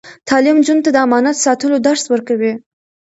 تعلیم 0.27 0.57
نجونو 0.61 0.83
ته 0.85 0.89
د 0.93 0.97
امانت 1.05 1.35
ساتلو 1.45 1.77
درس 1.87 2.03
ورکوي. 2.13 2.53